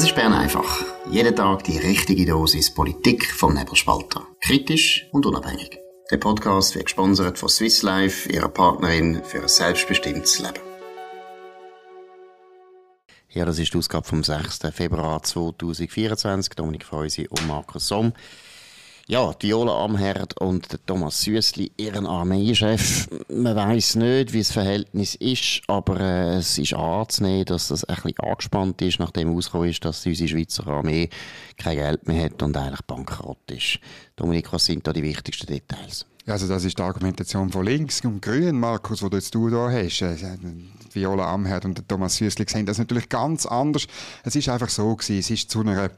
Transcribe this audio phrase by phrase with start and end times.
[0.00, 0.82] Das ist Bern einfach.
[1.10, 4.26] Jeden Tag die richtige Dosis Politik vom Nebelspalter.
[4.40, 5.78] Kritisch und unabhängig.
[6.10, 10.60] Der Podcast wird gesponsert von Swiss Life, ihrer Partnerin für ein selbstbestimmtes Leben.
[13.28, 14.60] Ja, das ist die Ausgabe vom 6.
[14.72, 16.54] Februar 2024.
[16.54, 18.14] Dominik Feusi und Markus Somm.
[19.10, 23.08] Ja, Viola Amherd und Thomas Süssli, ihren Armeechef.
[23.28, 28.14] Man weiß nicht, wie das Verhältnis ist, aber äh, es ist anzunehmen, dass das bisschen
[28.20, 31.10] angespannt ist, nachdem herausgekommen ist, dass unsere Schweizer Armee
[31.56, 33.80] kein Geld mehr hat und eigentlich bankrott ist.
[34.14, 36.06] Dominik, was sind da die wichtigsten Details?
[36.28, 40.02] Also das ist die Argumentation von links und grün, Markus, die jetzt du da hast.
[40.02, 40.18] Äh,
[40.92, 43.88] Viola Amherd und Thomas Süssli sehen das natürlich ganz anders.
[44.22, 45.90] Es ist einfach so gewesen, es ist zu einer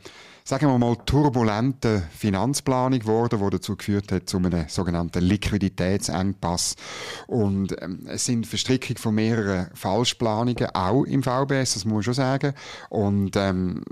[0.44, 6.76] sagen wir mal, turbulente Finanzplanung geworden, die dazu geführt hat zu einem sogenannten Liquiditätsengpass.
[7.28, 12.14] Und ähm, es sind Verstrickungen von mehreren Falschplanungen, auch im VBS, das muss man schon
[12.14, 12.54] sagen.
[12.88, 13.82] Und ähm,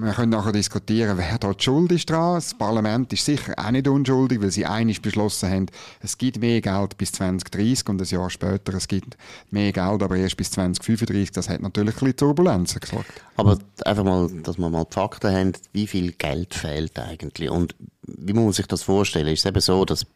[0.00, 2.34] wir können nachher diskutieren, wer dort schuld ist dran.
[2.34, 5.66] Das Parlament ist sicher auch nicht unschuldig, weil sie einig beschlossen haben,
[6.00, 9.16] es gibt mehr Geld bis 2030 und ein Jahr später, es gibt
[9.50, 11.30] mehr Geld, aber erst bis 2035.
[11.32, 13.12] Das hat natürlich ein bisschen Turbulenzen gesorgt.
[13.36, 17.50] Aber einfach mal, dass wir mal die Fakten haben, wie viel viel Geld fehlt eigentlich.
[17.50, 19.28] Und wie muss man sich das vorstellen?
[19.28, 20.06] Ist es eben so, dass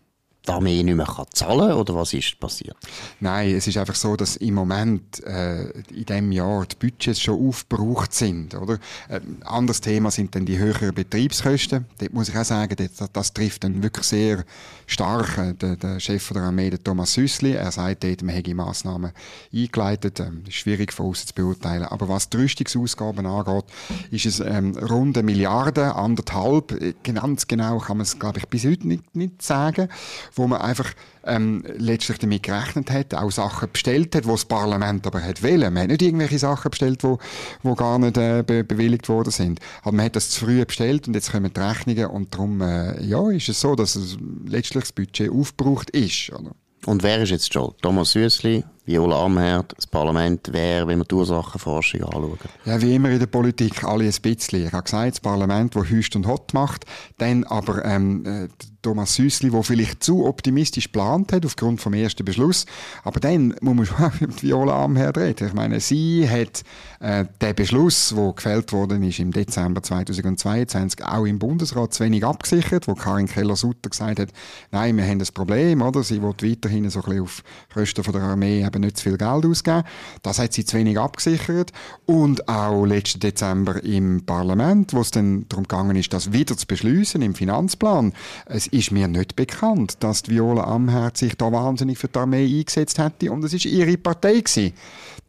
[0.46, 2.76] die Armee nicht mehr zahlen kann, oder was ist passiert?
[3.20, 7.48] Nein, es ist einfach so, dass im Moment äh, in diesem Jahr die Budgets schon
[7.48, 8.54] aufgebraucht sind.
[8.54, 8.78] Oder?
[9.08, 11.86] Äh, anderes Thema sind dann die höheren Betriebskosten.
[11.98, 14.44] Dort muss ich auch sagen, das, das trifft dann wirklich sehr
[14.86, 17.52] stark äh, der, der, Chef der Armee, der Thomas Süssli.
[17.52, 19.12] Er sagt dort, man hätte Massnahmen
[19.52, 20.20] eingeleitet.
[20.20, 21.84] Ähm, schwierig von außen zu beurteilen.
[21.84, 23.64] Aber was die Rüstungsausgaben angeht,
[24.10, 26.72] ist es ähm, rund eine Milliarde, anderthalb.
[26.72, 29.88] Äh, ganz genau kann man es, glaube ich, bis heute nicht, nicht sagen
[30.34, 30.92] wo man einfach
[31.24, 35.72] ähm, letztlich damit gerechnet hat, auch Sachen bestellt hat, wo das Parlament aber hat wollen.
[35.72, 37.18] Man hat nicht irgendwelche Sachen bestellt, wo,
[37.62, 39.60] wo gar nicht äh, be bewilligt worden sind.
[39.82, 43.02] Aber man hat das zu früh bestellt und jetzt kommen die Rechnungen und darum äh,
[43.02, 46.30] ja, ist es so, dass es letztlich das Budget aufgebraucht ist.
[46.30, 46.52] Oder?
[46.86, 47.74] Und wer ist jetzt schon?
[47.80, 52.38] Thomas Süssli, Viola Amherd, das Parlament, wer, wenn wir die Ursachenforschung anschauen?
[52.66, 54.66] Ja, wie immer in der Politik, alle ein bisschen.
[54.66, 56.84] Ich habe gesagt, das Parlament, das Hüst und Hot macht,
[57.16, 58.48] dann aber ähm, äh,
[58.84, 62.66] Thomas Süssli, der vielleicht zu optimistisch geplant hat, aufgrund vom ersten Beschluss.
[63.02, 65.48] Aber dann muss man schon mit Viola Amherd reden.
[65.48, 66.62] Ich meine, sie hat
[67.00, 72.24] äh, den Beschluss, der gefällt worden ist im Dezember 2022, auch im Bundesrat zu wenig
[72.24, 74.28] abgesichert, wo Karin Keller-Sutter gesagt hat,
[74.70, 76.02] nein, wir haben das Problem, oder?
[76.02, 77.42] Sie will weiterhin so ein bisschen auf
[77.72, 79.84] Kosten der Armee eben nicht zu viel Geld ausgeben.
[80.22, 81.72] Das hat sie zu wenig abgesichert.
[82.06, 86.66] Und auch letzten Dezember im Parlament, wo es dann darum gegangen ist, das wieder zu
[86.66, 88.12] beschließen im Finanzplan.
[88.46, 92.44] Es ist mir nicht bekannt, dass die Viola Amherd sich da wahnsinnig für die Armee
[92.44, 94.72] eingesetzt hätte und es ist ihre Partei gewesen.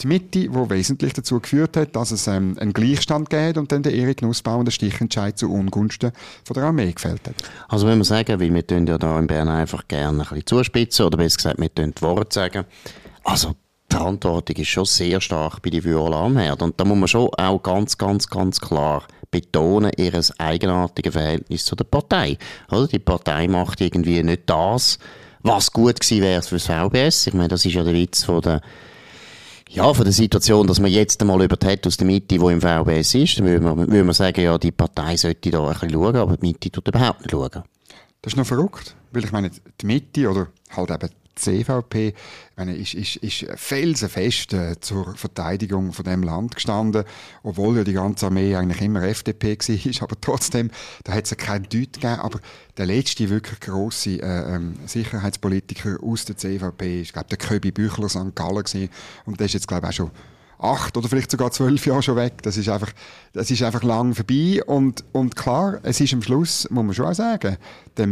[0.01, 3.81] Die Mitte, die wesentlich dazu geführt hat, dass es ähm, einen Gleichstand gab und dann
[3.81, 6.11] der Erik Nussbaum den Stichentscheid zu Ungunsten
[6.43, 7.35] von der Armee gefällt hat.
[7.69, 11.05] Also wenn wir sagen, weil wir ja da in Bern einfach gerne ein bisschen zuspitzen
[11.05, 12.65] oder besser gesagt, wir tun die Worte sagen,
[13.25, 13.55] also
[13.91, 16.61] die Verantwortung ist schon sehr stark bei der Viola Amherd.
[16.61, 21.75] Und da muss man schon auch ganz, ganz, ganz klar betonen, ihr eigenartiges Verhältnis zu
[21.75, 22.37] der Partei.
[22.71, 22.87] Oder?
[22.87, 24.99] Die Partei macht irgendwie nicht das,
[25.41, 27.27] was gut gewesen wäre für das VBS.
[27.27, 28.61] Ich meine, das ist ja der Witz von der
[29.69, 32.61] ja, von der Situation, dass man jetzt einmal über die aus der Mitte, die im
[32.61, 35.89] VBS ist, dann würde man, würde man sagen, ja, die Partei sollte da ein bisschen
[35.89, 37.63] schauen, aber die Mitte tut überhaupt nicht schauen.
[38.21, 42.13] Das ist noch verrückt, weil ich meine, die Mitte oder halt eben CVP
[42.55, 47.03] meine, ist, ist, ist felsenfest äh, zur Verteidigung von dem Land gestanden,
[47.43, 50.71] obwohl ja die ganze Armee eigentlich immer FDP war, aber trotzdem,
[51.03, 52.39] da hat es ja keinen Deut gegeben, aber
[52.77, 58.09] der letzte wirklich grosse äh, ähm, Sicherheitspolitiker aus der CVP ist, glaube der Köbi Büchler
[58.09, 58.35] St.
[58.35, 58.89] Gallen gewesen,
[59.25, 60.11] und der ist jetzt, glaube ich, auch schon
[60.57, 62.41] acht oder vielleicht sogar zwölf Jahre schon weg.
[62.43, 62.91] Das ist einfach,
[63.33, 64.61] das ist einfach lang vorbei.
[64.65, 67.57] Und, und klar, es ist am Schluss, muss man schon auch sagen,
[67.97, 68.07] der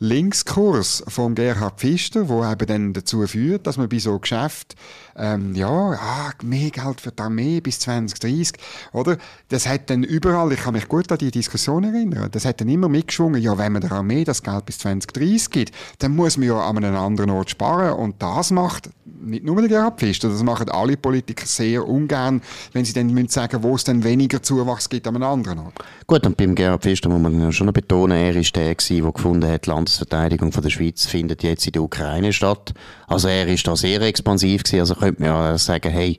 [0.00, 4.76] Mitte-Linkskurs von Gerhard Pfister, wo eben dann dazu führt, dass man bei so Geschäften,
[5.16, 8.56] ähm, ja, ah, mehr Geld für die Armee bis 2030,
[8.92, 9.16] oder?
[9.48, 12.68] Das hat dann überall, ich kann mich gut an die Diskussion erinnern, das hat dann
[12.68, 16.48] immer mitgeschwungen, ja, wenn man der Armee das Geld bis 2030 gibt, dann muss man
[16.48, 20.42] ja an einem anderen Ort sparen und das macht nicht nur der Gerhard Pfister, das
[20.42, 22.42] machen alle Politiker sehr ungern,
[22.72, 25.74] wenn sie dann müssen sagen, wo es dann weniger Zuwachs gibt an einem anderen Ort.
[26.06, 29.48] Gut, und beim Gerhard Pfister muss man schon noch betonen, er ist der der gefunden
[29.48, 32.72] hat, die Landesverteidigung von der Schweiz findet jetzt in der Ukraine statt.
[33.06, 36.18] Also er ist da sehr expansiv gewesen, also könnte man ja sagen, hey,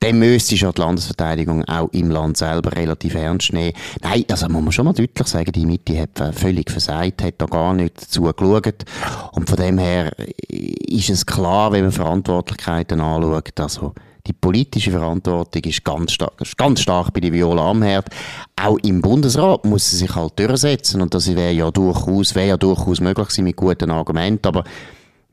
[0.00, 3.72] dann müsste ja die Landesverteidigung auch im Land selber relativ ernst nehmen.
[4.00, 7.46] Nein, also muss man schon mal deutlich sagen, die Mitte hat völlig versagt, hat da
[7.46, 8.84] gar nicht dazu geschaut.
[9.30, 13.94] Und von dem her ist es klar, wenn man Verantwortlichkeiten anschaut, also
[14.26, 18.06] Die politische Verantwortung ist ganz stark, ganz stark bei der Viola Amherd.
[18.54, 22.56] Auch im Bundesrat muss sie sich halt durchsetzen und das wäre ja durchaus, wäre ja
[22.56, 24.62] durchaus möglich mit guten Argumenten, aber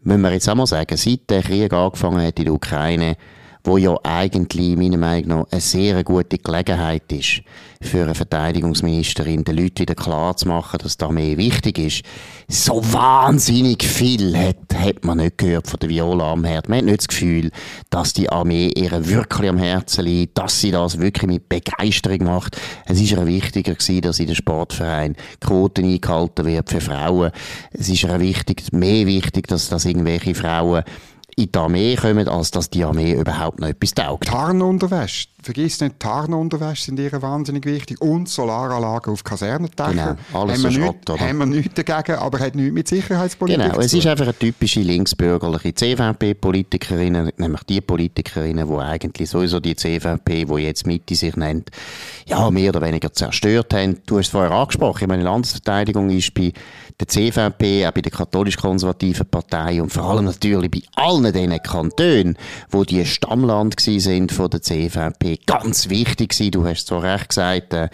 [0.01, 3.15] müssen wir jetzt auch mal sagen, seit der Krieg angefangen hat in der Ukraine,
[3.63, 7.41] wo ja eigentlich meiner Meinung nach eine sehr gute Gelegenheit ist,
[7.81, 12.03] für eine Verteidigungsministerin den Leuten wieder klar zu machen, dass die Armee wichtig ist.
[12.47, 16.67] So wahnsinnig viel hat, hat man nicht gehört von der Viola am Herd.
[16.67, 17.51] Man hat nicht das Gefühl,
[17.89, 22.59] dass die Armee ihr wirklich am Herzen liegt, dass sie das wirklich mit Begeisterung macht.
[22.85, 27.31] Es ist ihr wichtiger gewesen, dass in den Sportverein Quoten eingehalten wird für Frauen.
[27.71, 30.83] Es ist ihr wichtig, mehr wichtig, dass, dass irgendwelche Frauen
[31.39, 34.27] in die Armee kommen, als dass die Armee überhaupt noch etwas taugt.
[34.27, 35.27] Tarnunterwäsche.
[35.41, 38.01] Vergiss nicht, Tarnunterwäsche sind ihr wahnsinnig wichtig.
[38.01, 40.17] Und Solaranlagen auf Kasernendächern.
[40.31, 41.19] Genau, alles haben so Schrott, oder?
[41.19, 44.81] Haben wir nichts dagegen, aber hat nichts mit Sicherheitspolitik Genau, es ist einfach eine typische
[44.81, 51.69] linksbürgerliche CVP-Politikerin, nämlich die Politikerinnen, die eigentlich sowieso die CVP, die jetzt Mitte sich nennt,
[52.25, 53.97] ja, mehr oder weniger zerstört haben.
[54.05, 56.51] Du hast es vorher angesprochen, meine, Landesverteidigung ist bei
[56.99, 62.37] der CVP, auch bei der katholisch-konservativen Partei und vor allem natürlich bei allen diesen Kantonen,
[62.71, 66.51] wo die Stammland sind von der CVP, ganz wichtig gewesen.
[66.51, 67.89] Du hast es so recht gesagt, äh,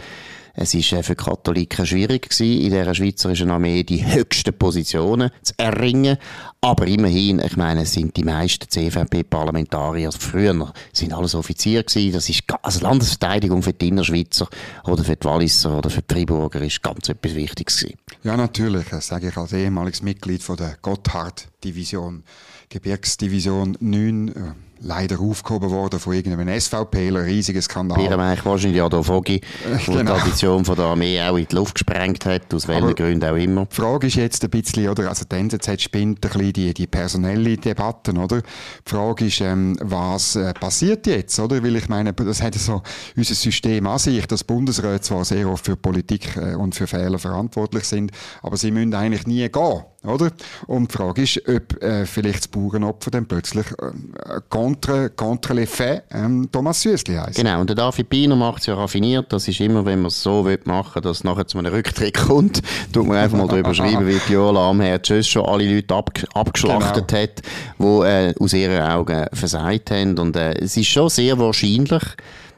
[0.58, 5.54] es ist äh, für Katholiken schwierig gewesen, in der schweizerischen Armee die höchsten Positionen zu
[5.58, 6.18] erringen.
[6.62, 12.14] Aber immerhin, ich meine, es sind die meisten CVP-Parlamentarier früher sind alles Offizier gewesen.
[12.14, 14.48] Das ist also Landesverteidigung für die Innerschweizer
[14.86, 17.98] oder für die Walliser oder für die Friburger ist ganz etwas Wichtiges gewesen.
[18.24, 18.88] Ja, natürlich.
[18.90, 22.24] Das sage ich als ehemaliges Mitglied von der Gotthard-Division.
[22.70, 27.98] Gebirgsdivision 9 leider aufgehoben worden von irgendeinem SVPler, riesiges Skandal.
[27.98, 30.00] Bierenmeich wahrscheinlich ja der Vogi, der genau.
[30.00, 33.36] die Tradition von der Armee auch in die Luft gesprengt hat, aus welchen Gründen auch
[33.36, 33.66] immer.
[33.66, 36.88] Die Frage ist jetzt ein bisschen, oder, also die NZZ spinnt ein bisschen die, die
[36.88, 38.42] personelle Debatten, oder?
[38.42, 41.64] Die Frage ist, ähm, was äh, passiert jetzt, oder?
[41.64, 42.82] Weil ich meine, das hat so
[43.16, 47.20] unser System an sich, dass Bundesräte zwar sehr oft für Politik äh, und für Fehler
[47.20, 48.12] verantwortlich sind,
[48.42, 50.32] aber sie müssen eigentlich nie gehen oder?
[50.68, 55.70] Und die Frage ist, ob äh, vielleicht das Bauernopfer dann plötzlich äh, contre, contre les
[55.70, 57.36] faits ähm, Thomas Süssli heisst.
[57.36, 59.32] Genau, und der David Biener macht es ja raffiniert.
[59.32, 62.18] Das ist immer, wenn man es so will machen dass es nachher zu einem Rücktritt
[62.18, 62.62] kommt,
[62.94, 67.08] tut man einfach mal darüber schreiben, wie Viola Amher tschüss schon alle Leute ab, abgeschlachtet
[67.08, 67.22] genau.
[67.22, 67.42] hat,
[67.80, 70.18] die äh, aus ihren Augen versagt haben.
[70.18, 72.04] Und äh, es ist schon sehr wahrscheinlich,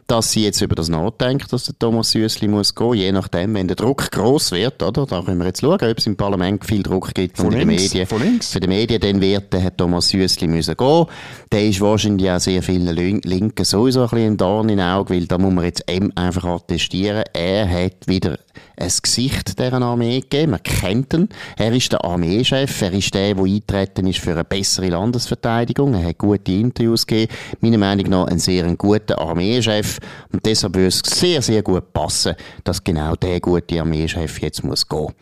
[0.07, 3.67] dass sie jetzt über das nachdenkt, dass der Thomas Süssli muss gehen, je nachdem, wenn
[3.67, 5.05] der Druck groß wird, oder?
[5.05, 7.67] Da können wir jetzt schauen, ob es im Parlament viel Druck gibt von, von den
[7.67, 8.07] Medien.
[8.07, 8.51] Von links.
[8.51, 11.05] Für die Medien, dann wird der Thomas Süssli müssen gehen.
[11.51, 15.27] Der ist wahrscheinlich auch sehr vielen Linken sowieso ein bisschen ein Dorn in Auge, weil
[15.27, 18.39] da muss man jetzt eben einfach attestieren, er hat wieder
[18.75, 20.51] ein Gesicht dieser Armee gegeben.
[20.51, 21.29] Man kennt ihn.
[21.57, 22.81] Er ist der Armeechef.
[22.81, 25.93] Er ist der, der eintreten ist für eine bessere Landesverteidigung.
[25.93, 27.33] Er hat gute Interviews gegeben.
[27.61, 29.99] Meiner Meinung nach ein sehr guter Armeechef.
[30.31, 34.87] Und deshalb würde es sehr, sehr gut passen, dass genau der gute Armeechef jetzt muss
[34.87, 35.13] gehen.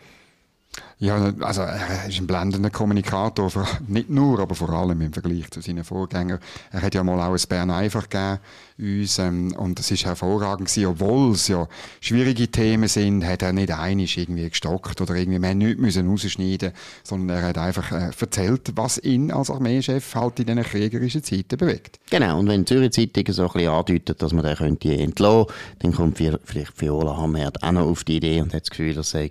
[0.98, 3.50] Ja, also er ist ein blendender Kommunikator,
[3.86, 6.38] nicht nur, aber vor allem im Vergleich zu seinen Vorgängern.
[6.72, 8.38] Er hat ja mal auch ein Bern einfach gegeben,
[8.78, 11.66] uns, ähm, und es ist hervorragend gewesen, obwohl es ja
[12.00, 16.72] schwierige Themen sind, hat er nicht einig irgendwie gestockt oder irgendwie, wir nichts müssen rausschneiden,
[17.02, 21.56] sondern er hat einfach äh, erzählt, was ihn als Armeechef halt in diesen kriegerischen Zeiten
[21.56, 21.98] bewegt.
[22.10, 25.46] Genau, und wenn die Zürich Zeitung so ein bisschen andeutet, dass man den könnte entlassen,
[25.78, 29.10] dann kommt vielleicht Viola Hammert auch noch auf die Idee und hat das Gefühl, das
[29.10, 29.28] sei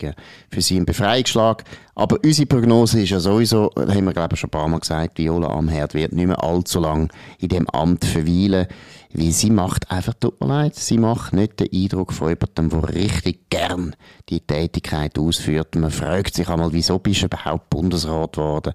[0.49, 1.63] für sie ein Befreiungsschlag.
[1.93, 5.17] Aber unsere Prognose ist ja sowieso, haben wir glaube ich schon ein paar Mal gesagt,
[5.17, 8.67] Viola Amherd wird nicht mehr allzu lang in dem Amt verweilen.
[9.17, 12.95] Weil sie macht einfach, tut mir leid, sie macht nicht den Eindruck von jemandem, der
[12.95, 13.95] richtig gern
[14.27, 15.75] die Tätigkeit ausführt.
[15.75, 18.73] Man fragt sich einmal, wieso bist du überhaupt Bundesrat geworden?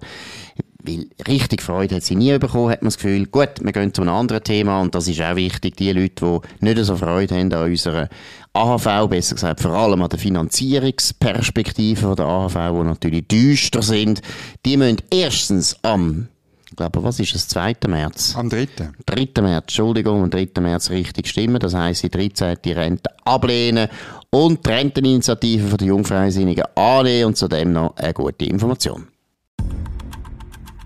[0.83, 3.27] Weil richtig Freude hat sie nie bekommen, hat man das Gefühl.
[3.27, 5.77] Gut, wir gehen zu einem anderen Thema und das ist auch wichtig.
[5.77, 8.09] Die Leute, die nicht so Freude haben an unserer
[8.53, 14.23] AHV, besser gesagt vor allem an der Finanzierungsperspektive der AHV, die natürlich düster sind,
[14.65, 16.29] die müssen erstens am
[16.71, 17.75] ich glaube, was ist das, 2.
[17.87, 18.33] März?
[18.37, 18.65] Am 3.
[19.05, 19.41] 3.
[19.41, 20.61] März, Entschuldigung, am 3.
[20.61, 21.59] März richtig stimmen.
[21.59, 22.57] Das heisst, die 13.
[22.65, 23.89] Rente ablehnen
[24.29, 29.09] und die Renteninitiative der Jungfreisinnigen annehmen und zudem noch eine gute Information.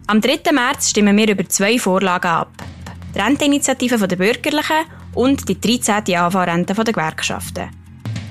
[0.07, 0.51] Am 3.
[0.51, 2.51] März stimmen wir über zwei Vorlagen ab.
[3.13, 6.15] Die Renteninitiative der Bürgerlichen und die 13.
[6.15, 7.69] AV-Rente der Gewerkschaften.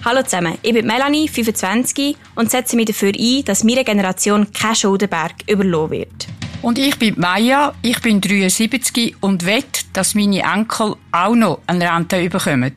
[0.04, 4.74] Hallo zusammen, ich bin Melanie, 25 und setze mich dafür ein, dass meine Generation kein
[4.74, 6.33] Schuldenberg überlassen wird.
[6.64, 11.92] Und ich bin Maya, ich bin 73 und wette, dass meine Enkel auch noch eine
[11.94, 12.72] Rente bekommen.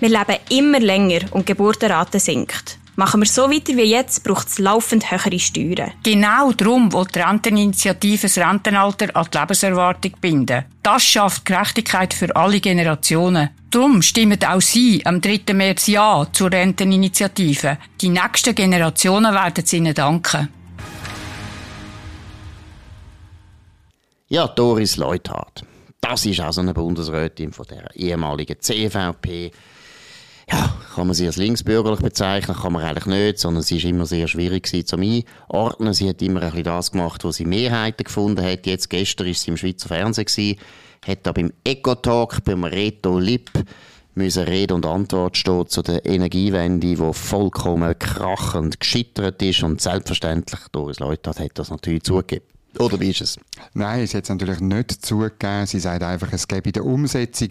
[0.00, 2.78] Wir leben immer länger und die Geburtenrate sinkt.
[2.96, 5.92] Machen wir so weiter wie jetzt, braucht es laufend höhere Steuern.
[6.02, 10.64] Genau darum will die Renteninitiative das Rentenalter an die Lebenserwartung binden.
[10.82, 13.50] Das schafft Gerechtigkeit für alle Generationen.
[13.70, 15.54] Darum stimmen auch Sie am 3.
[15.54, 17.78] März Ja zur Renteninitiative.
[18.00, 20.48] Die nächsten Generationen werden es Ihnen danken.
[24.30, 25.64] Ja, Doris Leuthard.
[26.02, 29.52] Das ist auch so eine Bundesrätin von der ehemaligen CVP.
[30.50, 34.04] Ja, kann man sie als linksbürgerlich bezeichnen, kann man eigentlich nicht, sondern sie ist immer
[34.04, 35.94] sehr schwierig gewesen zum Einordnen.
[35.94, 38.66] Sie hat immer ein bisschen das gemacht, wo sie Mehrheiten gefunden hat.
[38.66, 40.58] Jetzt gestern ist sie im Schweizer Fernsehen gewesen,
[41.06, 43.50] hat da beim Eco-Talk, beim Reto Lipp,
[44.14, 50.60] müssen Rede und Antwort stehen zu der Energiewende, die vollkommen krachend gescheitert ist und selbstverständlich
[50.70, 52.57] Doris Leuthard hat das natürlich zugegeben.
[52.78, 53.38] Oder wie ist es?
[53.74, 55.66] Nein, sie hat es natürlich nicht zugegeben.
[55.66, 57.48] Sie sagt einfach, es gäbe in der Umsetzung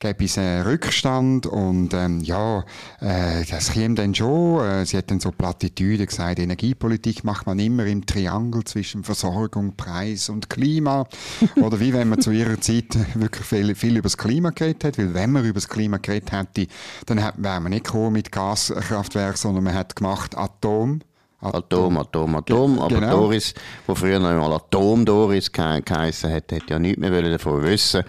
[0.00, 2.64] gäbe es einen Rückstand und ähm, ja,
[3.00, 4.64] äh, das käme dann schon.
[4.64, 9.74] Äh, sie hat dann so Plattitüde gesagt, Energiepolitik macht man immer im Triangel zwischen Versorgung,
[9.76, 11.08] Preis und Klima.
[11.56, 14.98] Oder wie wenn man zu ihrer Zeit wirklich viel, viel über das Klima geredet hat,
[14.98, 16.68] weil wenn man über das Klima geredet hätte,
[17.06, 21.00] dann wäre man nicht gekommen mit Gaskraftwerk, sondern man hat gemacht Atom,
[21.40, 22.78] Atom, Atom, Atom.
[22.80, 23.10] Aber genau.
[23.10, 23.54] Doris,
[23.86, 28.04] wo früher noch einmal Atom Doris geheissen hat, hat ja nichts mehr davon wissen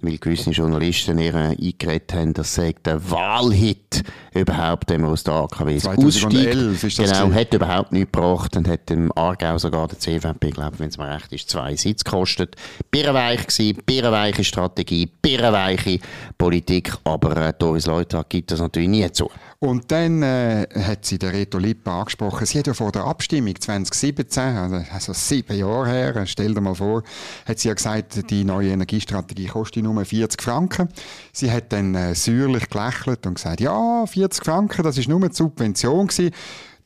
[0.00, 5.34] weil gewisse Journalisten ihr eingeredet haben, das sei der Wahlhit überhaupt, den man aus der
[5.34, 9.98] AKW 2011 ist das Genau, hat überhaupt nichts gebracht und hat im Aargau sogar der
[9.98, 12.54] CVP, glaube ich, wenn es mir recht ist, zwei Sitze gekostet.
[12.92, 15.98] Birrenweich gewesen, birrenweiche Strategie, birrenweiche
[16.36, 19.28] Politik, aber äh, Doris Leuthard gibt das natürlich nie zu.
[19.60, 22.46] Und dann äh, hat sie der Reto Lippe angesprochen.
[22.46, 26.76] Sie hat ja vor der Abstimmung 2017, also, also sieben Jahre her, stell dir mal
[26.76, 27.02] vor,
[27.44, 30.88] hat sie ja gesagt, die neue Energiestrategie kostet nur 40 Franken.
[31.32, 35.34] Sie hat dann äh, säuerlich gelächelt und gesagt, ja, 40 Franken, das ist nur eine
[35.34, 36.32] Subvention gewesen.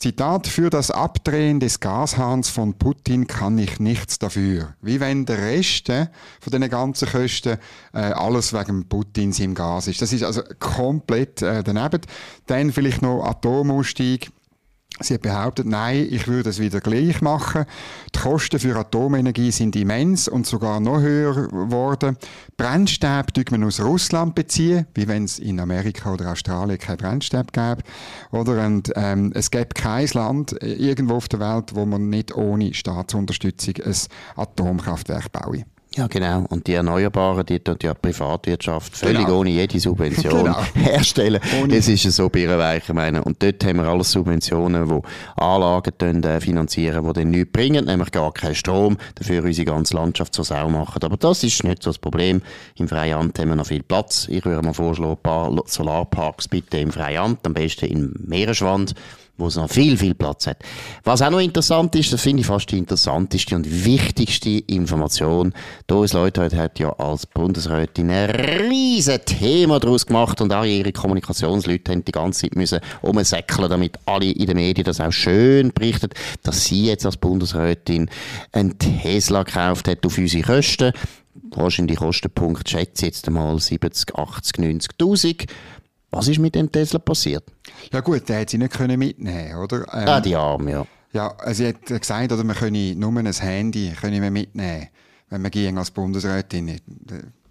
[0.02, 4.74] Zitat, für das Abdrehen des Gashahns von Putin kann ich nichts dafür.
[4.82, 6.08] Wie wenn der Rest äh,
[6.40, 7.56] von den ganzen Kosten
[7.94, 10.02] äh, alles wegen Putins im Gas ist.
[10.02, 12.00] Das ist also komplett äh, daneben.
[12.46, 14.32] Dann vielleicht noch Atomausstieg
[15.02, 17.64] Sie hat behauptet, nein, ich würde es wieder gleich machen.
[18.14, 22.16] Die Kosten für Atomenergie sind immens und sogar noch höher geworden.
[22.56, 27.52] Brennstäbe tut man aus Russland beziehen, wie wenn es in Amerika oder Australien kein Brennstäbe
[27.52, 27.82] gäbe.
[28.30, 28.64] Oder?
[28.64, 32.74] Und, ähm, es gibt kein Land äh, irgendwo auf der Welt, wo man nicht ohne
[32.74, 33.96] Staatsunterstützung ein
[34.36, 35.64] Atomkraftwerk baue.
[35.94, 36.46] Ja, genau.
[36.48, 39.40] Und die Erneuerbaren, die tun ja Privatwirtschaft völlig genau.
[39.40, 40.62] ohne jede Subvention genau.
[40.74, 41.40] herstellen.
[41.60, 41.76] Ohne.
[41.76, 43.22] Das ist so birrenweich, ich meine.
[43.22, 48.10] Und dort haben wir alles Subventionen, die Anlagen äh, finanzieren, die dann nichts bringen, nämlich
[48.10, 51.02] gar keinen Strom, dafür unsere ganze Landschaft so sau machen.
[51.02, 52.40] Aber das ist nicht so das Problem.
[52.76, 54.28] Im Freiamt haben wir noch viel Platz.
[54.30, 58.94] Ich würde mal vorschlagen, ein paar Solarparks bitte im Freiamt, am besten in Meeresschwand
[59.38, 60.58] wo es noch viel, viel Platz hat.
[61.04, 65.52] Was auch noch interessant ist, das finde ich fast die interessanteste und wichtigste Information.
[65.86, 71.92] Doris Leuthard hat ja als Bundesrätin ein riesen Thema daraus gemacht und auch ihre Kommunikationsleute
[71.92, 76.10] haben die ganze Zeit müssen umsäckeln, damit alle in den Medien das auch schön berichten,
[76.42, 78.10] dass sie jetzt als Bundesrätin
[78.52, 80.92] einen Tesla gekauft hat auf unsere Kosten
[81.56, 85.48] wahrscheinlich Kostenpunkt schätze ich jetzt einmal 70, 80, 90.000.
[86.12, 87.44] Was ist mit dem Tesla passiert?
[87.90, 89.78] Ja gut, der hat sie nicht können mitnehmen, oder?
[89.92, 90.86] Ähm, ah, die Arme, ja.
[91.12, 94.88] Ja, also sie hat gesagt, oder man könne nur ein Handy können mitnehmen,
[95.30, 96.80] wenn man ging als Bundesrätin.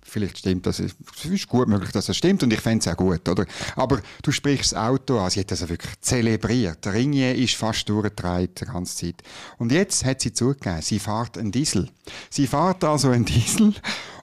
[0.03, 0.79] Vielleicht stimmt das.
[0.79, 3.45] Es ist gut möglich, dass das stimmt und ich fände es auch gut, oder?
[3.75, 5.29] Aber du sprichst das Auto an.
[5.29, 6.83] Sie hat das wirklich zelebriert.
[6.83, 9.23] Der Ringier ist fast durchgedreht die ganze Zeit.
[9.57, 11.89] Und jetzt hat sie zugegeben, sie fährt einen Diesel.
[12.29, 13.73] Sie fährt also einen Diesel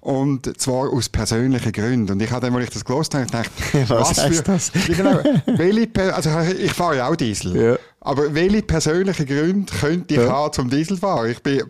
[0.09, 2.13] und zwar aus persönlichen Gründen.
[2.13, 3.51] Und ich habe dann, als ich das gelesen habe, gedacht,
[3.89, 4.73] was, was heißt für, das?
[4.87, 5.21] Genau,
[5.59, 7.55] welche, also ich fahre ja auch Diesel.
[7.55, 7.79] Ja.
[8.01, 10.31] Aber welche persönlichen Gründe könnte ich ja.
[10.31, 11.33] haben zum Dieselfahren?
[11.33, 11.63] Ich bin,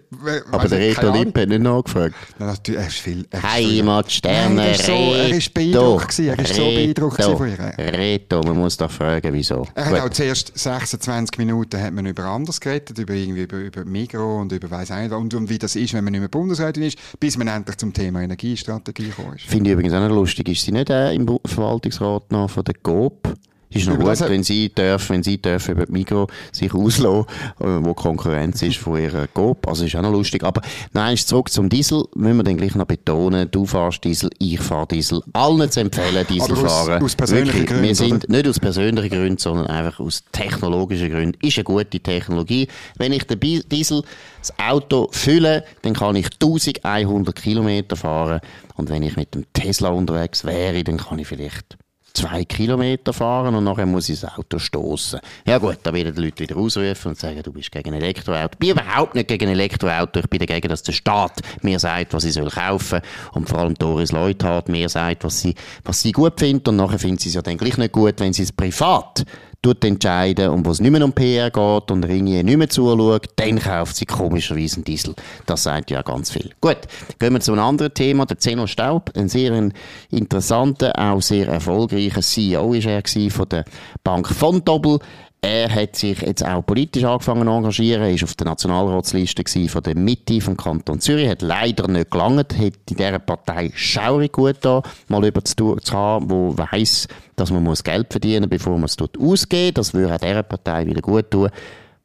[0.53, 2.15] Aber der Reto Lippe hat nicht nachgefragt.
[2.39, 3.27] Ja, natürlich, er ist viel...
[3.43, 7.75] Heimatsterne, er, so, er ist beeindruckt Er ist so beeindruckt von ihr.
[7.79, 9.67] Reto, man muss doch fragen, wieso.
[9.75, 13.85] Er hat auch zuerst 26 Minuten hat man über anderes geredet, über irgendwie über, über
[13.87, 16.83] Migro und über weiss nicht und, und wie das ist, wenn man nicht mehr Bundesrätin
[16.83, 19.47] ist, bis man endlich zum Thema Energiestrategie gekommen ist.
[19.47, 20.49] Finde ich übrigens auch noch lustig.
[20.49, 23.35] Ist sie nicht äh, im Verwaltungsrat noch von der GOP?
[23.71, 27.27] Ist noch gut, wenn sie dürfen, wenn sie dürfen über die Migro sich auslassen,
[27.61, 29.69] äh, wo Konkurrenz ist von ihrer GoP.
[29.69, 30.43] Also ist auch noch lustig.
[30.43, 30.63] Aber
[30.95, 32.05] nein, zurück zum Diesel.
[32.15, 35.23] Müssen wir dann gleich noch betonen, du fahrst Diesel, ich fahre Diesel.
[35.35, 36.97] Allen zu empfehlen, Diesel Aber fahren.
[36.99, 37.83] Aus, aus persönlichen Gründen.
[37.83, 38.37] Wir sind oder?
[38.37, 41.39] nicht aus persönlichen Gründen, sondern einfach aus technologischen Gründen.
[41.47, 42.69] Ist eine gute Technologie.
[42.97, 44.03] Wenn ich den Diesel,
[44.41, 48.41] das Auto fülle, dann kann ich 1100 Kilometer fahren.
[48.77, 51.77] Und wenn ich mit dem Tesla unterwegs wäre, dann kann ich vielleicht
[52.19, 55.21] zwei Kilometer fahren und nachher muss ich das Auto stoßen.
[55.47, 58.55] Ja gut, da werden die Leute wieder ausrufen und sagen, du bist gegen Elektroauto.
[58.55, 60.19] Ich bin überhaupt nicht gegen Elektroauto.
[60.21, 63.01] Ich bin dagegen, dass der Staat mir sagt, was ich soll kaufen
[63.35, 66.99] und vor allem Doris Leuthard mir sagt, was sie, was sie gut findet und nachher
[66.99, 69.25] findet sie es ja dann gleich nicht gut, wenn sie es privat
[69.63, 73.27] tut entscheiden und wo es nicht mehr um PR geht und Ringe nicht mehr zuschaut,
[73.37, 75.15] dann kauft sie komischerweise einen Diesel.
[75.47, 76.51] Das sagt ja ganz viel.
[76.61, 76.79] Gut,
[77.19, 78.27] gehen wir zu einem anderen Thema.
[78.27, 79.71] Der Zeno Staub, ein sehr
[80.11, 83.65] interessanter, auch sehr erfolgreicher CEO ist er von der
[84.05, 85.01] Bank von Doppel.
[85.41, 88.03] Er hat sich jetzt auch politisch angefangen zu engagieren.
[88.03, 91.29] Er war auf der Nationalratsliste von der Mitte vom Kanton Zürich.
[91.29, 92.59] Hat leider nicht gelangt.
[92.59, 97.63] Hat in dieser Partei schaurig gut da, mal über zu, haben, wo weiss, dass man
[97.63, 99.79] muss Geld verdienen muss, bevor man es dort ausgeht.
[99.79, 101.51] Das würde auch dieser Partei wieder gut tun.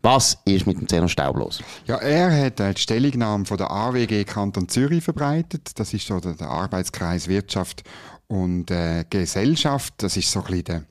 [0.04, 1.64] Was ist mit dem Zeno Staub los?
[1.88, 5.72] Ja, er hat äh, die Stellungnahme von der AWG Kanton Zürich verbreitet.
[5.80, 7.84] Das ist so der, der Arbeitskreis Wirtschaft
[8.28, 9.94] und äh, Gesellschaft.
[9.98, 10.84] Das ist so ein bisschen der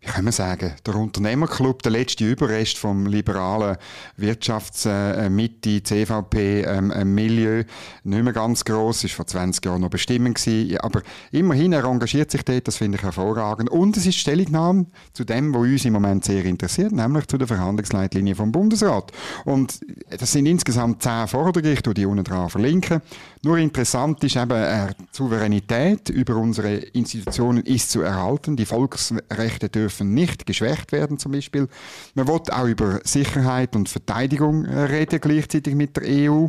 [0.00, 3.76] wie kann man sagen, der Unternehmerclub, der letzte Überrest vom liberalen
[4.16, 7.64] Wirtschaftsmitte, äh, CVP-Milieu, ähm,
[8.04, 11.02] nicht mehr ganz groß, ist vor 20 Jahren noch bestimmend gewesen, ja, aber
[11.32, 13.70] immerhin, er engagiert sich dort, das finde ich hervorragend.
[13.70, 17.48] Und es ist Stellungnahme zu dem, was uns im Moment sehr interessiert, nämlich zu der
[17.48, 19.10] Verhandlungsleitlinie vom Bundesrat.
[19.44, 23.02] Und das sind insgesamt zehn Forderungen, ich die unten dran verlinken.
[23.42, 30.12] Nur interessant ist eben, äh, Souveränität über unsere Institutionen ist zu erhalten, die Volksrechte dürfen
[30.14, 31.68] nicht geschwächt werden zum Beispiel.
[32.14, 36.48] Man will auch über Sicherheit und Verteidigung äh, reden gleichzeitig mit der EU.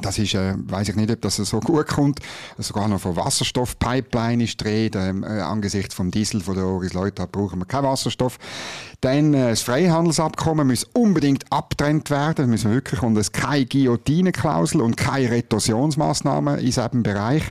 [0.00, 2.20] Das ist, äh, weiß ich nicht, ob das so gut kommt.
[2.58, 4.98] Sogar noch von Wasserstoffpipeline ist die Rede.
[5.00, 8.38] Ähm, äh, angesichts vom Diesel von der Oris Leute brauchen wir keinen Wasserstoff.
[9.00, 12.34] Dann äh, das Freihandelsabkommen muss unbedingt abtrennt werden.
[12.36, 17.44] Das müssen wir wirklich und es keine Guillotine-Klausel und keine Retorsionsmaßnahmen in diesem Bereich.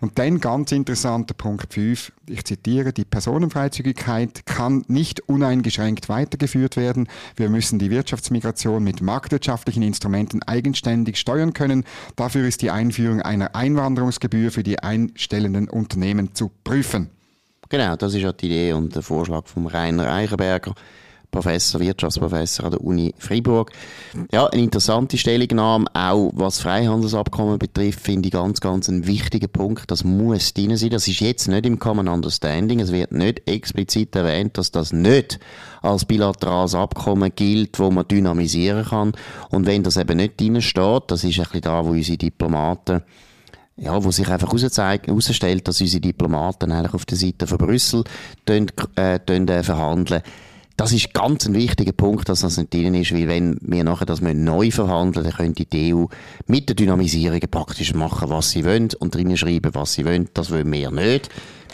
[0.00, 2.12] Und dann ganz interessanter Punkt 5.
[2.26, 7.08] Ich zitiere, die Personenfreizügigkeit kann nicht uneingeschränkt weitergeführt werden.
[7.34, 11.84] Wir müssen die Wirtschaftsmigration mit marktwirtschaftlichen Instrumenten eigenständig steuern können.
[12.16, 17.10] Dafür ist die Einführung einer Einwanderungsgebühr für die einstellenden Unternehmen zu prüfen.
[17.70, 20.74] Genau, das ist ja die Idee und der Vorschlag von Rainer Eichenberger,
[21.30, 23.70] Professor, Wirtschaftsprofessor an der Uni Freiburg.
[24.32, 29.88] Ja, eine interessante Stellungnahme, auch was Freihandelsabkommen betrifft, finde ich ganz, ganz einen wichtigen Punkt.
[29.88, 30.90] Das muss drin sein.
[30.90, 32.80] Das ist jetzt nicht im Common Understanding.
[32.80, 35.38] Es wird nicht explizit erwähnt, dass das nicht
[35.80, 39.12] als bilaterales Abkommen gilt, wo man dynamisieren kann.
[39.50, 43.02] Und wenn das eben nicht drin steht, das ist ein bisschen da, wo unsere Diplomaten
[43.80, 48.04] ja, wo sich einfach herausstellt, dass unsere Diplomaten eigentlich auf der Seite von Brüssel
[48.44, 50.22] tun, äh, tun, äh, verhandeln.
[50.76, 54.06] Das ist ganz ein wichtiger Punkt, dass das nicht drin ist, weil wenn wir nachher
[54.06, 56.06] das neu verhandeln, dann könnte die EU
[56.46, 60.28] mit der Dynamisierung praktisch machen, was sie wollen und schreiben, was sie wollen.
[60.32, 61.28] Das wollen wir nicht.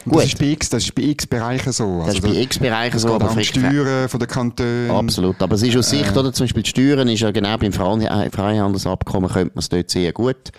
[0.04, 0.16] Gut.
[0.16, 1.98] Das ist bei X, das ist bei X Bereichen so.
[1.98, 3.14] Das also ist bei X Bereichen so.
[3.14, 4.90] Aber die Steuern von den Kantonen.
[4.90, 5.42] Absolut.
[5.42, 7.72] Aber es ist aus Sicht, äh, oder zum Beispiel die Steuern ist ja genau beim
[7.72, 10.52] Freihandelsabkommen könnte man es dort sehr gut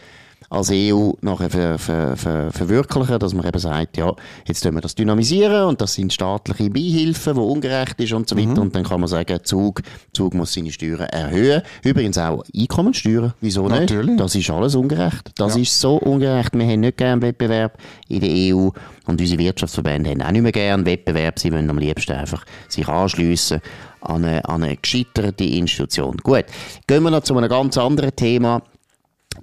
[0.50, 4.14] als EU nachher ver, ver, ver, verwirklichen, dass man eben sagt, ja,
[4.46, 8.38] jetzt tun wir das dynamisieren und das sind staatliche Beihilfen, wo ungerecht ist und so
[8.38, 8.48] weiter.
[8.48, 8.58] Mhm.
[8.60, 9.82] Und dann kann man sagen, Zug,
[10.14, 11.64] Zug muss seine Steuern erhöhen.
[11.84, 13.34] Übrigens auch Einkommenssteuern.
[13.42, 13.82] Wieso nicht?
[13.82, 14.18] Natürlich.
[14.18, 15.32] Das ist alles ungerecht.
[15.36, 15.62] Das ja.
[15.62, 16.54] ist so ungerecht.
[16.54, 18.70] Wir haben nicht gern Wettbewerb in der EU
[19.06, 21.40] und unsere Wirtschaftsverbände haben auch nicht mehr gern Wettbewerb.
[21.40, 23.60] Sie wollen am liebsten einfach sich anschliessen
[24.00, 26.18] an eine, an eine gescheiterte Institution.
[26.18, 26.46] Gut.
[26.88, 28.62] Gehen wir noch zu einem ganz anderen Thema.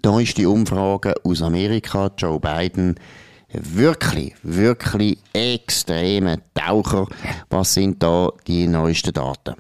[0.05, 3.01] Da ist die Umfrage aus Amerika, Joe Biden,
[3.49, 7.07] wirklich, wirklich extreme Taucher.
[7.49, 9.55] Was sind da die neuesten Daten?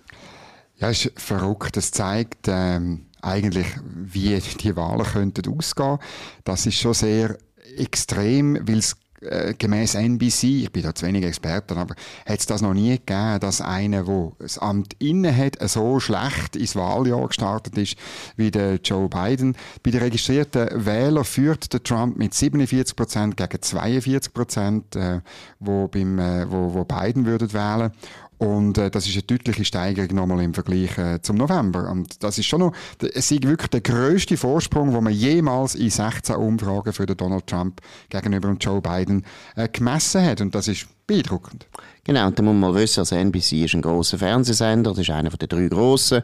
[0.76, 1.78] Ja, ist verrückt.
[1.78, 5.96] Das zeigt ähm, eigentlich, wie die Wahlen könnten ausgehen.
[6.44, 7.38] Das ist schon sehr
[7.78, 11.94] extrem, weil es äh, gemäß NBC, ich bin da zu wenig Experte, aber
[12.26, 16.56] hat es das noch nie gegeben, dass einer, der das Amt inne hat, so schlecht
[16.56, 17.96] ins Wahljahr gestartet ist
[18.36, 19.56] wie der Joe Biden.
[19.82, 25.20] Bei den registrierten Wählern führt der Trump mit 47 Prozent gegen 42 Prozent, äh,
[25.58, 27.92] wo, beim, äh, wo, wo Biden würden wählen.
[28.38, 31.90] Und äh, das ist eine deutliche Steigerung nochmal im Vergleich äh, zum November.
[31.90, 35.90] Und das ist schon noch, es ist wirklich der größte Vorsprung, den man jemals in
[35.90, 39.24] 16 Umfragen für den Donald Trump gegenüber Joe Biden
[39.56, 40.40] äh, gemessen hat.
[40.40, 41.66] Und das ist beeindruckend.
[42.02, 45.30] Genau, und da muss man wissen, also NBC ist ein großer Fernsehsender, das ist einer
[45.30, 46.22] den drei grossen.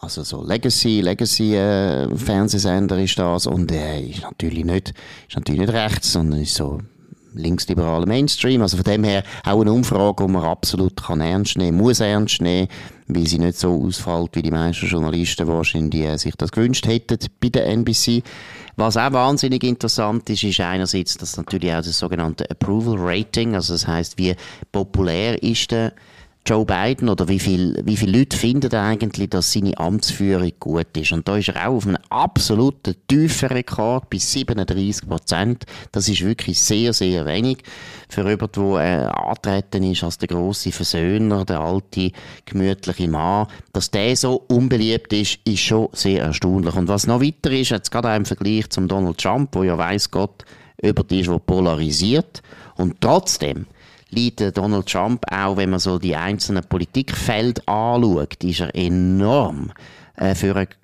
[0.00, 4.94] Also so Legacy, Legacy äh, Fernsehsender ist das und er äh, ist natürlich nicht,
[5.28, 6.78] ist natürlich nicht rechts, sondern ist so
[7.38, 8.62] linksliberalen Mainstream.
[8.62, 12.40] Also von dem her auch eine Umfrage, die man absolut kann ernst nehmen, muss ernst
[12.42, 12.68] nehmen,
[13.06, 17.18] weil sie nicht so ausfällt, wie die meisten Journalisten wahrscheinlich äh, sich das gewünscht hätten
[17.40, 18.22] bei der NBC.
[18.76, 23.72] Was auch wahnsinnig interessant ist, ist einerseits das natürlich auch das sogenannte Approval Rating, also
[23.72, 24.36] das heißt, wie
[24.70, 25.92] populär ist der
[26.48, 31.12] Joe Biden oder wie viel, wie viele Leute finden eigentlich, dass seine Amtsführung gut ist?
[31.12, 35.66] Und da ist er auch auf einem absoluten tiefen Rekord bei 37 Prozent.
[35.92, 37.58] Das ist wirklich sehr, sehr wenig
[38.08, 42.12] für jemanden, der äh, antreten ist als der große Versöhner, der alte,
[42.46, 43.48] gemütliche Mann.
[43.74, 46.74] Dass der so unbeliebt ist, ist schon sehr erstaunlich.
[46.74, 49.76] Und was noch weiter ist, jetzt gerade auch im Vergleich zum Donald Trump, wo ja
[49.76, 50.46] weiß Gott
[50.80, 52.40] über die ist, der polarisiert.
[52.76, 53.66] Und trotzdem
[54.10, 59.72] liegt Donald Trump auch, wenn man so die einzelnen Politikfelder anschaut, ist er enorm
[60.16, 60.34] äh,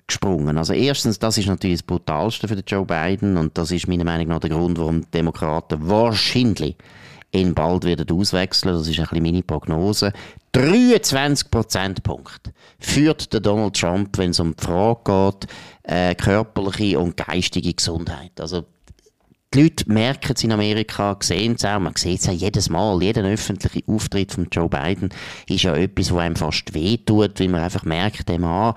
[0.07, 0.57] gesprungen.
[0.57, 4.27] Also erstens, das ist natürlich das Brutalste für Joe Biden und das ist meiner Meinung
[4.27, 6.75] nach der Grund, warum die Demokraten wahrscheinlich
[7.31, 8.73] ihn bald wieder auswechseln.
[8.73, 10.13] Das ist ein bisschen meine Prognose.
[10.53, 15.49] 23 Prozentpunkte führt der Donald Trump, wenn es um die Frage geht,
[15.83, 18.39] äh, körperliche und geistige Gesundheit.
[18.39, 18.63] Also
[19.55, 23.01] die Leute merken es in Amerika, sehen es auch, man sieht es auch jedes Mal,
[23.01, 25.09] jeder öffentliche Auftritt von Joe Biden
[25.47, 28.75] ist ja etwas, was einem fast wehtut, weil man einfach merkt, der Mann,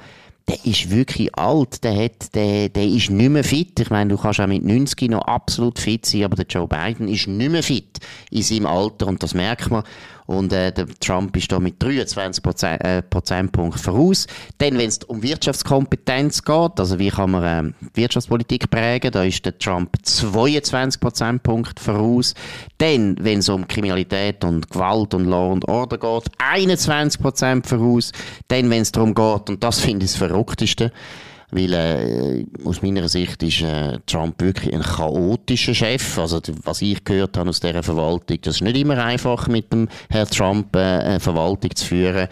[0.49, 3.79] der ist wirklich alt, der, hat, der, der ist nicht mehr fit.
[3.79, 7.07] Ich meine, du kannst auch mit 90 noch absolut fit sein, aber der Joe Biden
[7.07, 7.99] ist nicht mehr fit
[8.31, 9.85] in seinem Alter und das merkt man.
[10.29, 14.27] Und äh, der Trump ist da mit 23 Prozent, äh, Prozentpunkten voraus.
[14.59, 19.45] Dann, wenn es um Wirtschaftskompetenz geht, also wie kann man äh, Wirtschaftspolitik prägen, da ist
[19.47, 22.35] der Trump 22 Prozentpunkte voraus.
[22.79, 28.13] Dann, wenn es um Kriminalität und Gewalt und Law und Order geht, 21 Prozent voraus.
[28.47, 30.93] Dann, wenn es darum geht, und das finde ich das Verrückteste,
[31.51, 36.19] weil äh, aus meiner Sicht ist äh, Trump wirklich ein chaotischer Chef.
[36.19, 39.89] Also was ich gehört habe aus dieser Verwaltung, das ist nicht immer einfach mit dem
[40.11, 42.29] Herrn Trump äh, eine Verwaltung zu führen.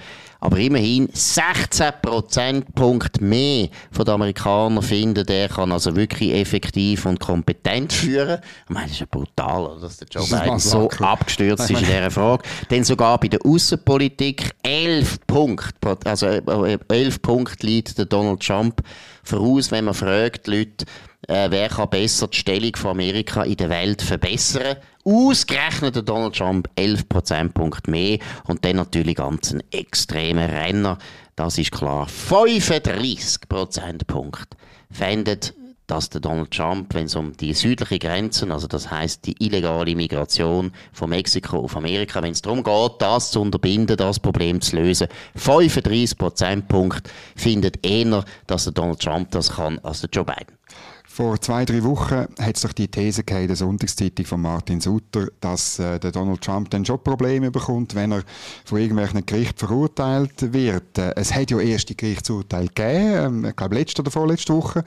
[0.46, 7.18] Aber immerhin 16 Prozentpunkte mehr von den Amerikanern finden, der kann also wirklich effektiv und
[7.18, 8.38] kompetent führen.
[8.62, 12.12] Ich meine, das ist ja brutal, dass der Joe Biden so abgestürzt ist in dieser
[12.12, 12.44] Frage.
[12.70, 18.82] Denn sogar bei der Außenpolitik 11 Punkte, also 11 äh, Punkte liegt der Donald Trump
[19.24, 20.86] voraus, wenn man fragt, Leute,
[21.26, 24.76] äh, wer kann besser die Stellung von Amerika in der Welt verbessern.
[25.06, 30.98] Ausgerechnet der Donald Trump 11 Prozentpunkte mehr und dann natürlich ganz ein extremer Renner.
[31.36, 32.08] Das ist klar.
[32.08, 34.56] 35 Prozentpunkte
[34.90, 35.54] fändet
[35.86, 39.94] dass der Donald Trump, wenn es um die südlichen Grenzen, also das heißt die illegale
[39.94, 44.76] Migration von Mexiko auf Amerika, wenn es darum geht, das zu unterbinden, das Problem zu
[44.76, 50.56] lösen, 35 Prozentpunkte findet eher, dass der Donald Trump das kann, als der Joe Biden.
[51.16, 55.28] Vor zwei, drei Wochen hat es doch die These in der Sonntagszeitung von Martin Sutter,
[55.40, 58.22] dass äh, der Donald Trump dann schon Probleme bekommt, wenn er
[58.66, 60.98] von irgendwelchen Gerichten verurteilt wird.
[60.98, 64.84] Äh, es hat ja erste Gerichtsurteile gegeben, äh, ich glaube letzte oder vorletzte Woche.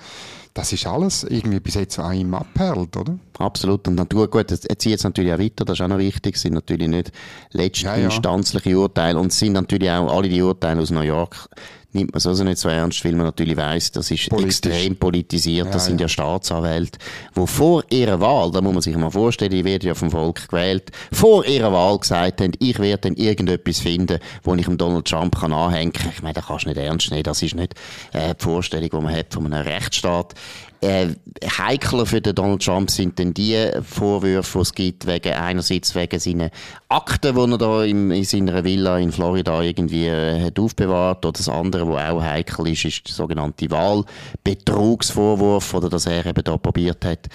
[0.54, 3.18] Das ist alles irgendwie bis jetzt an ihm abperlt, oder?
[3.40, 3.88] Absolut.
[3.88, 6.44] Und Natur, gut, er zieht jetzt natürlich auch weiter, das ist auch noch wichtig, es
[6.44, 7.12] sind natürlich nicht
[7.54, 8.82] letztinstanzliche ja, ja.
[8.84, 11.50] Urteile und es sind natürlich auch alle die Urteile aus New York
[11.94, 14.58] nimmt man es also nicht so ernst, weil man natürlich weiß, das ist Politisch.
[14.58, 15.68] extrem politisiert.
[15.68, 17.00] Ja, das sind ja, ja Staatsanwälte,
[17.36, 20.50] die vor ihrer Wahl, da muss man sich mal vorstellen, die werden ja vom Volk
[20.50, 25.08] gewählt, vor ihrer Wahl gesagt haben, ich werde dann irgendetwas finden, wo ich dem Donald
[25.08, 26.12] Trump kann anhängen kann.
[26.14, 27.24] Ich meine, das kannst du nicht ernst nehmen.
[27.24, 27.74] Das ist nicht
[28.14, 30.36] äh, die Vorstellung, die man hat von einem Rechtsstaat.
[30.82, 31.10] Äh,
[31.44, 36.20] heikler für den Donald Trump sind denn die Vorwürfe, die es gibt, wegen, einerseits wegen
[36.20, 36.52] seiner
[36.88, 41.34] Akten, die er da in, in seiner Villa in Florida irgendwie äh, hat aufbewahrt, oder
[41.34, 46.56] das andere, was auch heikel ist, ist der sogenannte Wahlbetrugsvorwurf, oder dass er eben da
[46.56, 47.28] probiert hat,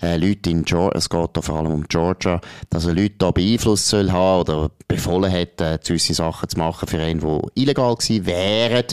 [0.00, 3.32] äh, Leute in Georgia, es geht da vor allem um Georgia, dass er Leute da
[3.32, 7.96] beeinflusst soll haben oder befohlen hat, äh, gewisse Sachen zu machen für einen, die illegal
[7.96, 8.84] gewesen wären.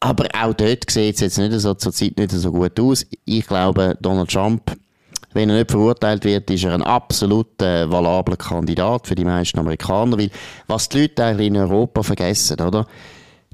[0.00, 3.06] Aber auch dort sieht es jetzt nicht so, zur Zeit nicht so gut aus.
[3.24, 4.76] Ich glaube, Donald Trump,
[5.32, 9.58] wenn er nicht verurteilt wird, ist er ein absolut äh, valabler Kandidat für die meisten
[9.58, 10.18] Amerikaner.
[10.18, 10.30] Weil,
[10.66, 12.86] was die Leute eigentlich in Europa vergessen, oder?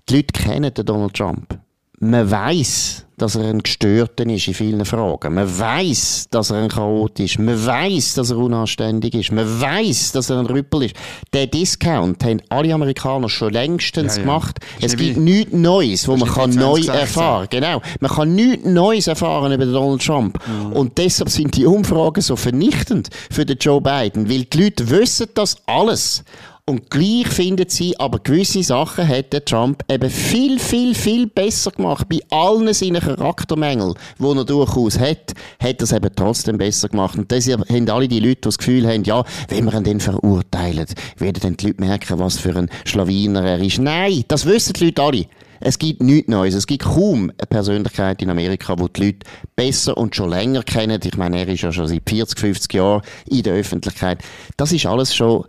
[0.09, 1.59] Die Leute kennen den Donald Trump.
[2.01, 5.35] Man weiß, dass er ein Gestörter ist in vielen Fragen.
[5.35, 7.39] Man weiß, dass er ein Chaot ist.
[7.39, 9.31] Man weiß, dass er unanständig ist.
[9.31, 10.95] Man weiß, dass er ein Rüppel ist.
[11.35, 14.27] Der Discount haben alle Amerikaner schon längstens ja, ja.
[14.27, 14.59] gemacht.
[14.81, 17.47] Es gibt nichts Neues, wo man kann neu erfahren.
[17.51, 17.83] Genau.
[18.01, 20.39] Man kann nichts Neues erfahren über Donald Trump.
[20.47, 20.73] Mhm.
[20.73, 25.27] Und deshalb sind die Umfragen so vernichtend für den Joe Biden, weil die Leute wissen
[25.35, 26.25] das alles.
[26.71, 32.09] Und gleich finden sie, aber gewisse Sachen hat Trump eben viel, viel, viel besser gemacht.
[32.09, 37.19] Bei allen seinen Charaktermängeln, die er durchaus hat, hat er es eben trotzdem besser gemacht.
[37.19, 39.99] Und deshalb haben alle die Leute, die das Gefühl haben, ja, wenn wir ihn dann
[39.99, 43.81] verurteilen, werden dann die Leute merken, was für ein Schlawiner er ist.
[43.81, 45.27] Nein, das wissen die Leute alle.
[45.59, 46.55] Es gibt nichts Neues.
[46.55, 51.01] Es gibt kaum eine Persönlichkeit in Amerika, die die Leute besser und schon länger kennen.
[51.03, 54.23] Ich meine, er ist ja schon seit 40, 50 Jahren in der Öffentlichkeit.
[54.57, 55.45] Das ist alles schon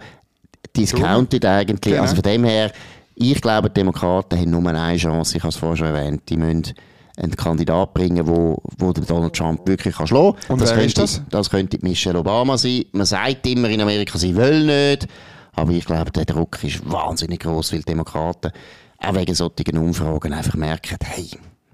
[0.76, 1.94] discounted eigentlich.
[1.94, 2.02] Genau.
[2.02, 2.72] Also von dem her,
[3.16, 5.38] ich glaube, die Demokraten haben nur eine Chance.
[5.38, 6.24] Ich habe es vorher schon erwähnt.
[6.30, 6.74] Die müssen
[7.18, 10.54] einen Kandidat bringen, wo, wo Donald Trump wirklich kann schlagen kann.
[10.54, 11.22] Und das wer könnte, ist das?
[11.30, 12.86] Das könnte Michelle Obama sein.
[12.94, 15.08] Man sagt immer in Amerika, sie will nicht.
[15.54, 18.52] Aber ich glaube, der Druck ist wahnsinnig groß, weil Demokraten
[18.98, 21.30] auch wegen solchen Umfragen einfach merken, hey,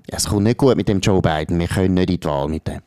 [0.08, 2.68] es kommt nicht gut mit dem Joe Biden, wir können nicht in die Wahl mit
[2.68, 2.80] dem.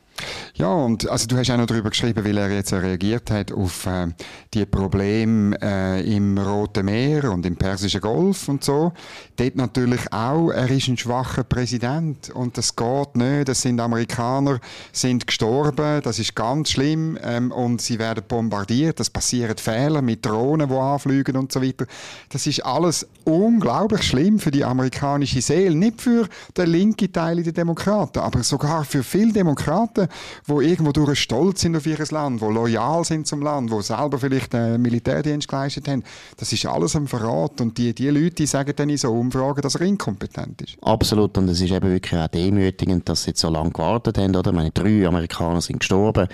[0.54, 3.87] Ja, und also du hast auch noch darüber geschrieben, weil er jetzt reagiert hat auf
[3.87, 4.09] äh,
[4.54, 8.92] die Probleme äh, im Roten Meer und im Persischen Golf und so.
[9.37, 13.48] Dort natürlich auch, er ist ein schwacher Präsident und das geht nicht.
[13.48, 14.61] Das sind Amerikaner,
[14.92, 19.00] sind gestorben, das ist ganz schlimm ähm, und sie werden bombardiert.
[19.00, 21.87] Das passieren Fehler mit Drohnen, die anfliegen und so weiter.
[22.28, 27.52] Das ist alles unglaublich schlimm für die amerikanische Seele, nicht für den linken Teil der
[27.52, 30.09] Demokraten, aber sogar für viele Demokraten
[30.46, 34.18] wo irgendwo durch stolz sind auf ihr Land, wo loyal sind zum Land, wo selber
[34.18, 36.03] vielleicht äh, Militärdienst geleistet haben.
[36.37, 37.61] Das ist alles ein Verrat.
[37.61, 40.77] Und die, die Leute die sagen dann in so Umfragen, dass er inkompetent ist.
[40.83, 41.37] Absolut.
[41.37, 44.35] Und es ist eben wirklich auch demütigend, dass sie jetzt so lange gewartet haben.
[44.35, 44.51] Oder?
[44.51, 46.27] Ich meine, drei Amerikaner sind gestorben.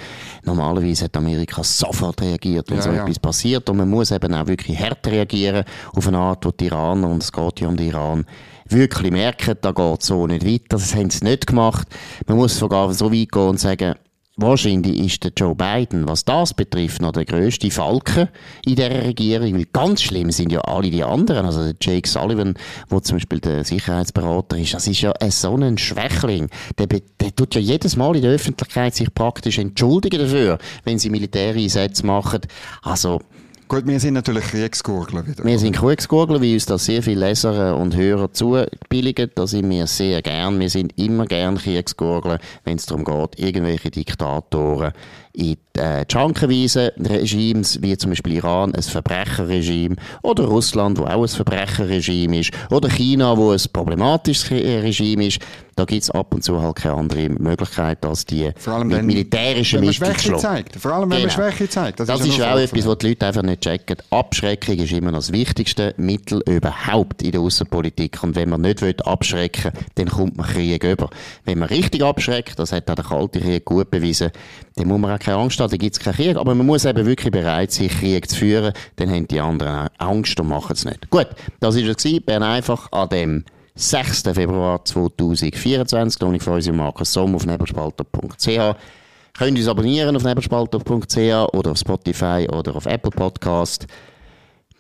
[0.45, 3.03] Normalerweise hat Amerika sofort reagiert, wenn ja, so ja.
[3.03, 3.69] etwas passiert.
[3.69, 7.23] Und man muss eben auch wirklich hart reagieren auf eine Art, wo die Iraner, und
[7.23, 8.27] es geht ja um den Iran,
[8.68, 10.64] wirklich merken, da geht so nicht weiter.
[10.68, 11.88] Das haben sie nicht gemacht.
[12.26, 13.94] Man muss sogar so weit gehen und sagen,
[14.38, 18.29] Wahrscheinlich ist der Joe Biden, was das betrifft, noch der grösste Falke
[18.66, 21.46] in der Regierung, weil ganz schlimm sind ja alle die anderen.
[21.46, 22.52] Also der Jake Sullivan,
[22.90, 26.50] wo zum Beispiel der Sicherheitsberater ist, das ist ja ein so ein Schwächling.
[26.76, 31.09] Der, der tut ja jedes Mal in der Öffentlichkeit sich praktisch entschuldigen dafür, wenn sie
[31.09, 32.42] Militäreinsätze machen.
[32.83, 33.22] Also,
[33.68, 35.44] Gut, wir sind natürlich Kriegsgurgler wieder.
[35.44, 39.33] Wir sind Kriegsgurgler, wie uns das sehr viele Leser und Hörer zubilligen.
[39.35, 40.61] Da sind wir sehr gern.
[40.61, 44.92] Wir sind immer gern Kriegsgurgler, wenn es darum geht, irgendwelche Diktatoren
[45.33, 51.29] in die äh, Regimes, wie zum Beispiel Iran, ein Verbrecherregime, oder Russland, wo auch ein
[51.29, 55.40] Verbrecherregime ist, oder China, wo ein problematisches Regime ist,
[55.77, 59.03] da gibt es ab und zu halt keine andere Möglichkeit, als die Vor allem mit
[59.03, 60.77] militärischen Mitteln zu zeigt.
[60.77, 61.37] Vor allem, wenn genau.
[61.37, 62.01] man Schwäche zeigt.
[62.01, 63.99] Das, das ist, ist auch etwas, was die Leute einfach nicht checken.
[64.09, 68.23] Abschreckung ist immer noch das wichtigste Mittel überhaupt in der Außenpolitik.
[68.23, 71.11] Und wenn man nicht will abschrecken dann kommt man Krieg über.
[71.45, 74.31] Wenn man richtig abschreckt, das hat auch der Kalte Krieg gut bewiesen,
[74.77, 76.37] dann muss man auch keine Angst haben, dann gibt es keinen Krieg.
[76.37, 78.73] Aber man muss eben wirklich bereit sein, Krieg zu führen.
[78.97, 81.11] Dann haben die anderen auch Angst und machen es nicht.
[81.11, 81.29] Gut,
[81.61, 82.21] das war es.
[82.25, 83.45] Bern einfach an dem
[83.79, 84.23] 6.
[84.33, 86.21] Februar 2024.
[86.23, 88.77] Lohne ich für unseren Markus Somm auf nebelspalter.ch.
[89.37, 93.87] Könnt uns abonnieren auf nebelspalter.ch oder auf Spotify oder auf Apple Podcast.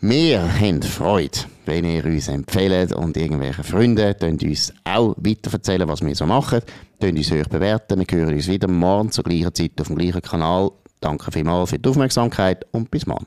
[0.00, 6.00] Wir haben Freude, wenn ihr uns empfehlt und irgendwelche Freunde uns auch weiter erzählen, was
[6.00, 6.60] wir so machen.
[6.98, 7.98] Könnt uns euch bewerten.
[7.98, 10.70] Wir hören uns wieder morgen zur gleichen Zeit auf dem gleichen Kanal.
[11.00, 13.26] Danke vielmals für die Aufmerksamkeit und bis morgen.